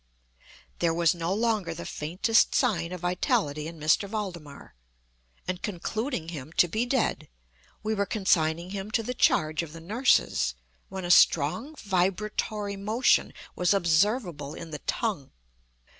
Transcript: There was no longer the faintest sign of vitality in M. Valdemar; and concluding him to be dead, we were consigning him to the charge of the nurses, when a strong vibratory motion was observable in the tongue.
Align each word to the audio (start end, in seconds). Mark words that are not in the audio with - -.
There 0.79 0.95
was 0.95 1.13
no 1.13 1.31
longer 1.31 1.75
the 1.75 1.85
faintest 1.85 2.55
sign 2.55 2.91
of 2.91 3.01
vitality 3.01 3.67
in 3.67 3.77
M. 3.83 3.87
Valdemar; 3.87 4.73
and 5.47 5.61
concluding 5.61 6.29
him 6.29 6.51
to 6.53 6.67
be 6.67 6.87
dead, 6.87 7.29
we 7.83 7.93
were 7.93 8.07
consigning 8.07 8.71
him 8.71 8.89
to 8.89 9.03
the 9.03 9.13
charge 9.13 9.61
of 9.61 9.73
the 9.73 9.79
nurses, 9.79 10.55
when 10.89 11.05
a 11.05 11.11
strong 11.11 11.75
vibratory 11.75 12.75
motion 12.77 13.31
was 13.55 13.75
observable 13.75 14.55
in 14.55 14.71
the 14.71 14.79
tongue. 14.79 15.29